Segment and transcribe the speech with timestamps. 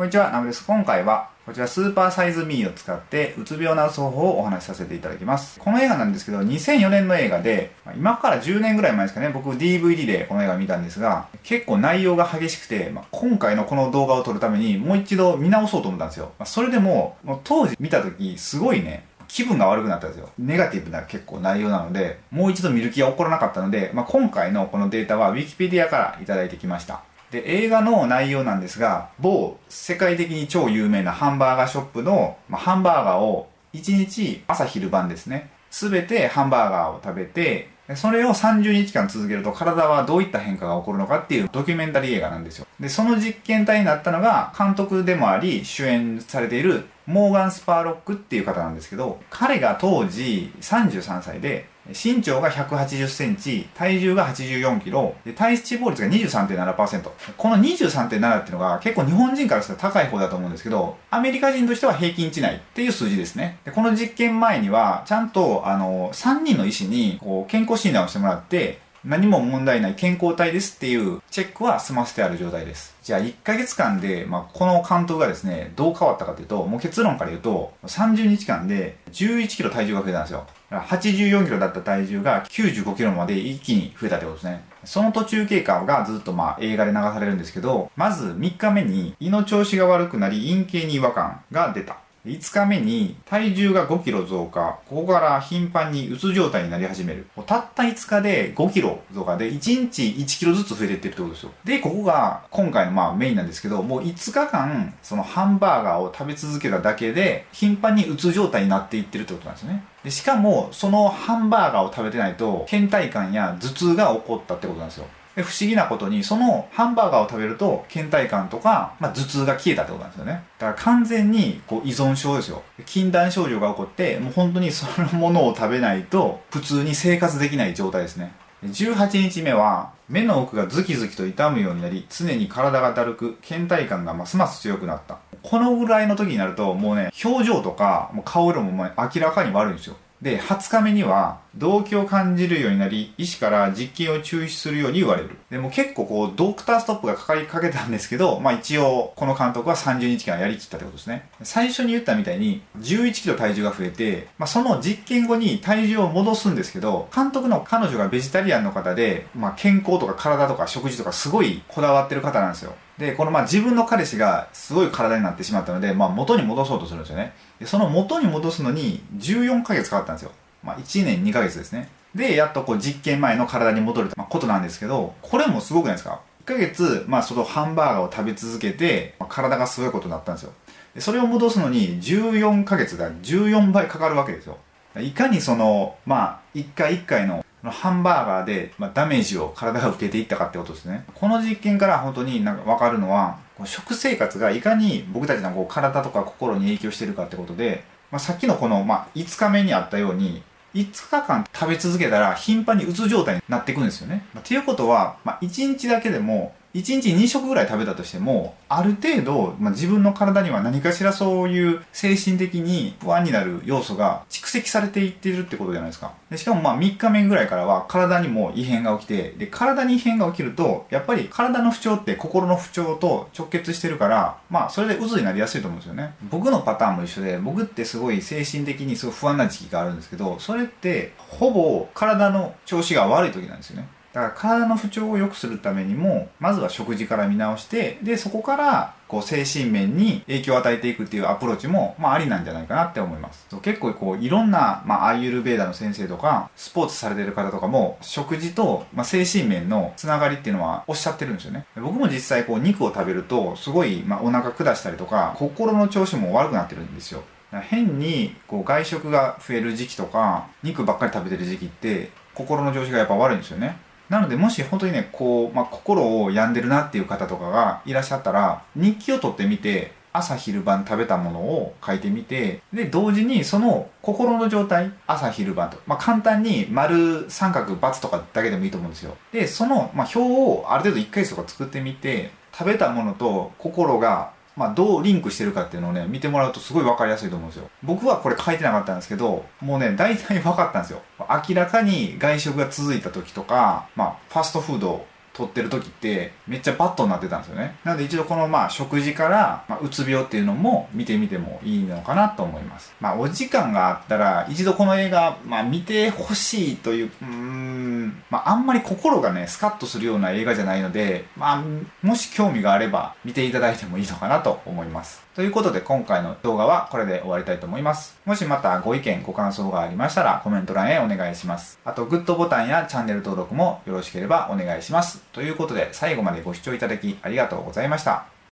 [0.00, 0.64] こんにちは、ナムです。
[0.66, 5.60] 今回は、こちらスーパーサイズミーを使って、うつ病治す方法をお話しさせていただきます。
[5.60, 16.32] この映画なんですけど、2004年の映画で、今から10年ぐらい前ですかね、僕 DVD でこの映画見たんですが、結構内容が激しくて、まあ今回のこの動画を撮るためにもう一度見直そうと思ったんですよ。
[16.38, 20.30] まあそれでも、もう当時見た時、すごいね、気分が悪くなったんですよ。
[20.38, 27.02] ネガティブな結構内容なので、もう一度見る気が起こらなかったので、まあ、今回のこのデータは Wikipedia からいただいてきました。
[27.30, 42.66] で、映画の内容なんですが、某世界的に超有名なハンバーガーショップの、まあ、ハンバーガーを1日朝昼晩ですね、すべてハンバーガーを食べて、それを30日間続けると体はどういった変化が起こるのかっていうドキュメンタリー映画なんですよ。
[42.78, 57.10] で、その実験体になったのが監督でもあり主演されているモーガン・スパーロックっていう方なんですけど、彼が当時33歳で、身長が180センチ、体重が84キロ、で体脂肪率が23.7%。
[57.36, 63.58] この23.7っていうのが結構日本人からしたら高い方だと思うんですけど、アメリカ人としては平均値内っていう数字ですね。
[63.64, 72.94] でこの実験前には、ちゃんと、あの、3人の医師にこう健康診断をしてもらって、何も問題ない健康体ですっていうチェックは済ませてある状態です。
[73.02, 80.46] じゃあ1ヶ月間で、まあ、この監督がですね、どう変わったかというと、もう結論から言うと、30日間で11キロ体重が増えたんですよ。
[80.70, 84.64] 84キロだった体重が95キロまで一気に増えたってことですね。
[84.84, 91.96] その途中経過がずっとまあ映画で流されるんですけど、まず3日目に胃の調子が悪くなり陰茎に違和感が出た。
[92.26, 94.78] 5日目に体重が5キロ増加。
[94.88, 97.26] ここから頻繁にうつ状態になり始める。
[97.46, 101.50] たった5日で5キロ増加で1日1キロずつ増えてってるってことですよ。
[101.64, 109.82] で、ここが今回のまあメインなんですけど、もう5日間そのハンバーガーを食べ続けただけで頻繁にうつ状態になっていってるってことなんですね。
[110.04, 115.06] で、しかもそのハンバーガーを食べてないと倦怠感や頭痛が起こったってことなんですよ。
[115.40, 120.44] で不思議なことに、そのハンバーガーを食べると、倦怠感とか、まあ、頭痛が消えたってことなんですよね。
[120.58, 122.62] だから完全にこう依存症ですよ。
[122.86, 128.32] 禁断症状が起こって、もう本当にそのものを食べないと、普通に生活できない状態ですね。
[128.64, 135.18] 18日目は、目の奥がズキズキと痛むようになり、常に体がだるく、倦怠感がますます強くなった。
[135.42, 139.96] このぐらいの時になると、もうね、表情とか、もう顔色も明らかに悪いんですよ。
[140.22, 145.38] で、20日目には、動機を感じるようになり、医師から実験を中止するように言われる。
[145.50, 151.28] でも結構こう、ドクターストップがかかりかけたんですけど、まあ一応、この監督は30日間やりきったってことですね。
[151.42, 162.74] 最初に言ったみたいに、11キロ体重が増えて、まあその実験後に体重を戻すんですけど、監督の彼女がベジタリアンの方で、まあ健康とか体とか食事とかすごいこだわってる方なんですよ。
[163.00, 167.32] で、このまあ自分の彼氏がすごい体になってしまったので、まあ元に戻そうとするんですよね。
[167.58, 170.32] で、その元に戻すのに14ヶ月かかったんですよ。
[170.62, 171.88] まあ1年2ヶ月ですね。
[172.14, 180.52] で、やっとこう実験前の体に戻るまことなんですけど、これもすごくないですか ?1 ヶ月、まあそのハンバーガーを食べ続けて、まあ、体がすごいことになったんですよ。
[180.94, 184.58] でそれを戻すのに14ヶ月が14倍かかるわけですよ。
[184.98, 191.04] いかにその、まあ、一回一回のハンバーガーで、まあ、ダメージを体が受けていったかってことですね。
[191.14, 200.42] この実験から本当になんか分かるのは、食生活がいかに僕たちのこう体とか心に影響してるかってことで、まあ、さっきのこの、まあ、5日目にあったように、
[200.74, 204.24] 5日間食べ続けたら頻繁にうつ状態になっていくんですよね。
[204.32, 216.12] まあ、ていうことは、まあ、1日だけでも1日2食ぐらい食べたとしても、ある程度、まあ、自分の体には何かしらそういう精神的に不安になる要素が蓄積されていってるってことじゃないですか。
[216.30, 226.14] でしかもまあ3日目ぐらいからは体にも異変が起きて、で、体に異変が起きると、やっぱり体の不調って心の不調と直結してるから、まあそれで渦になりやすいと思うんですよね。
[226.30, 233.88] 僕のパターンも一緒で、僕ってすごい精神的にすごい不安な時期があるんですけど、それってほぼ体の調子が悪い時なんですよね。
[234.12, 243.46] だから体の不調を良くするためにも、まずは食事から見直して、で、そこから、こう、精神面に影響を与えていくっていうアプローチも、まあ、ありなんじゃないかなって思います。
[243.62, 251.66] 結構、こう、いろんな、まあ、アーユルベーダの先生とか、スポーツされてる方とかも、食事と、まあ、精神面のつながりっていうのはおっしゃってるんですよね。
[251.76, 257.22] 僕も実際、こう、肉を食べると、すごい、まあ、お腹下したりとか、心の調子も悪くなってるんですよ。
[257.58, 263.76] 変にこう外食が増える時期とか肉ばっかり食べてる時期って心の調子がやっぱ悪いんですよね
[264.10, 279.16] なのでもし本当にねこう、まあ、心を病んでるなっていう方とかがいらっしゃったら日記を取ってみて朝昼晩食べたものを書いてみてで同時にその心の状態朝昼晩と、まあ、簡単に丸三角×とかだけでもいいと思うんですよ。
[279.32, 287.70] でその、まあ、表をある程度1ヶ月とか作ってみて食べたものと心がまあ、どうリンクしてるかっていうのをね、見てもらうとすごい分かりやすいと思うんですよ。
[287.82, 291.02] 僕はこれ書いてなかったんですけど、もうね、大体分かったんですよ。
[291.48, 297.76] 明らかに外食が続いた時とか、まあ、ファストフードを撮ってる時ってめっちゃバットになってたんですよね。
[297.84, 302.92] なので一度このまあ食事から、まあ、うつ病っていうのも見てみてもいいのかなと思います。
[303.00, 311.64] まあお時間があったら一度この映画、まあ見てほしいという、うーん、まああんまり心がね、スカッとするような映画じゃないので、まあ
[312.02, 315.22] もし興味があれば見ていただいてもいいのかなと思います。
[315.34, 318.18] ということで今回の動画はこれで終わりたいと思います。
[318.24, 321.78] もしまたご意見、ご感想がありましたらコメント欄へお願いします。
[321.84, 325.22] あとグッドボタンやチャンネル登録もよろしければお願いします。
[325.32, 328.39] ということで最後までご視聴いただきありがとうございました。